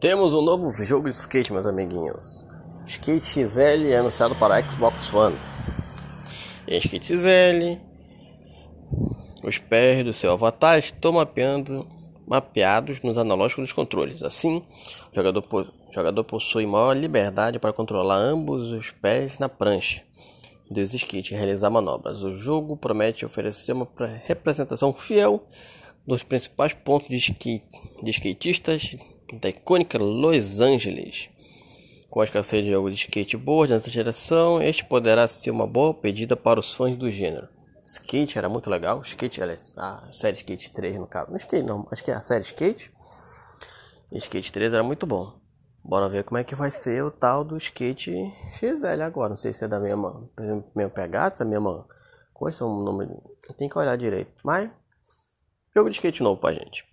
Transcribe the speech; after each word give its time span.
Temos 0.00 0.32
um 0.32 0.40
novo 0.40 0.72
jogo 0.84 1.10
de 1.10 1.16
skate, 1.16 1.52
meus 1.52 1.66
amiguinhos. 1.66 2.44
Skate 2.86 3.48
XL 3.48 3.88
é 3.90 3.96
anunciado 3.96 4.32
para 4.36 4.62
Xbox 4.62 5.12
One. 5.12 5.34
Em 6.68 6.78
Skate 6.78 7.16
XL, 7.16 7.80
os 9.42 9.58
pés 9.58 10.04
do 10.04 10.14
seu 10.14 10.30
avatar 10.30 10.78
estão 10.78 11.10
mapeando, 11.10 11.84
mapeados 12.24 13.02
nos 13.02 13.18
analógicos 13.18 13.64
dos 13.64 13.72
controles. 13.72 14.22
Assim, 14.22 14.62
o 15.10 15.16
jogador, 15.16 15.44
o 15.52 15.92
jogador 15.92 16.22
possui 16.22 16.64
maior 16.64 16.96
liberdade 16.96 17.58
para 17.58 17.72
controlar 17.72 18.18
ambos 18.18 18.70
os 18.70 18.92
pés 18.92 19.36
na 19.40 19.48
prancha 19.48 20.04
dos 20.70 20.94
skates 20.94 21.32
e 21.32 21.34
realizar 21.34 21.70
manobras. 21.70 22.22
O 22.22 22.36
jogo 22.36 22.76
promete 22.76 23.26
oferecer 23.26 23.72
uma 23.72 23.88
representação 24.26 24.92
fiel 24.92 25.42
dos 26.06 26.22
principais 26.22 26.72
pontos 26.72 27.08
de, 27.08 27.16
skate, 27.16 27.64
de 28.00 28.10
skatistas 28.12 28.96
da 29.32 29.48
icônica 29.48 29.98
Los 29.98 30.60
Angeles. 30.60 31.28
Com 32.10 32.20
a 32.20 32.24
escassez 32.24 32.64
de 32.64 32.70
jogo 32.70 32.90
de 32.90 32.96
skateboard 32.96 33.72
nessa 33.72 33.90
geração, 33.90 34.62
este 34.62 34.84
poderá 34.84 35.28
ser 35.28 35.50
uma 35.50 35.66
boa 35.66 35.92
pedida 35.92 36.36
para 36.36 36.58
os 36.58 36.72
fãs 36.72 36.96
do 36.96 37.10
gênero. 37.10 37.48
Skate 37.86 38.38
era 38.38 38.48
muito 38.48 38.68
legal, 38.68 39.00
Skate, 39.02 39.42
aliás, 39.42 39.74
a 39.76 40.08
série 40.12 40.36
Skate 40.36 40.72
3 40.72 40.96
no 40.96 41.06
caso. 41.06 41.30
Não 41.30 41.36
Skate 41.36 41.62
não, 41.62 41.86
acho 41.90 42.04
que 42.04 42.10
é 42.10 42.14
a 42.14 42.20
série 42.20 42.44
Skate. 42.44 42.92
Skate 44.12 44.52
3 44.52 44.74
era 44.74 44.82
muito 44.82 45.06
bom. 45.06 45.38
Bora 45.84 46.08
ver 46.08 46.24
como 46.24 46.38
é 46.38 46.44
que 46.44 46.54
vai 46.54 46.70
ser 46.70 47.02
o 47.02 47.10
tal 47.10 47.44
do 47.44 47.56
Skate 47.56 48.12
XL 48.52 49.02
agora. 49.02 49.30
Não 49.30 49.36
sei 49.36 49.54
se 49.54 49.64
é 49.64 49.68
da 49.68 49.80
mesma, 49.80 50.28
mesma 50.74 50.90
pegada, 50.90 51.36
se 51.36 51.42
é 51.42 51.46
a 51.46 51.48
mesma 51.48 51.86
coisa, 52.34 52.58
são 52.58 52.82
nome. 52.82 53.08
Tem 53.56 53.68
que 53.68 53.78
olhar 53.78 53.96
direito. 53.96 54.32
Mas, 54.44 54.70
jogo 55.74 55.88
de 55.88 55.96
skate 55.96 56.22
novo 56.22 56.40
pra 56.40 56.52
gente. 56.52 56.86